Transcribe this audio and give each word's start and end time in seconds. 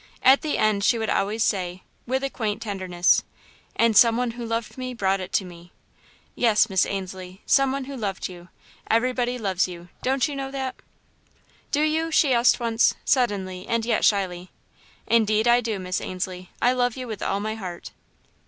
At 0.23 0.41
the 0.41 0.57
end 0.57 0.83
she 0.83 0.97
would 0.97 1.11
always 1.11 1.43
say, 1.43 1.83
with 2.07 2.23
a 2.23 2.29
quiet 2.31 2.59
tenderness: 2.59 3.23
"and 3.75 3.95
some 3.95 4.17
one 4.17 4.31
who 4.31 4.43
loved 4.43 4.75
me 4.75 4.95
brought 4.95 5.19
it 5.19 5.31
to 5.33 5.45
me!" 5.45 5.73
"Yes, 6.33 6.71
Miss 6.71 6.87
Ainslie; 6.87 7.43
some 7.45 7.71
one 7.71 7.83
who 7.83 7.95
loved 7.95 8.27
you. 8.27 8.49
Everybody 8.89 9.37
loves 9.37 9.67
you; 9.67 9.89
don't 10.01 10.27
you 10.27 10.35
know 10.35 10.49
that?" 10.49 10.73
"Do 11.69 11.83
you?" 11.83 12.09
she 12.09 12.33
asked 12.33 12.59
once, 12.59 12.95
suddenly 13.05 13.67
and 13.67 13.85
yet 13.85 14.03
shyly. 14.03 14.49
"Indeed 15.05 15.47
I 15.47 15.61
do, 15.61 15.77
Miss 15.77 16.01
Ainslie 16.01 16.49
I 16.63 16.73
love 16.73 16.97
you 16.97 17.07
with 17.07 17.21
all 17.21 17.39
my 17.39 17.53
heart." 17.53 17.91